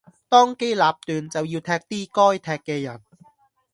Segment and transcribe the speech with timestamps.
[0.29, 1.59] 當機立斷就要踢
[2.09, 3.01] 啲該踢嘅人